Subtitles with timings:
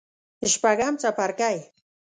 [0.51, 1.57] شپږم څپرکی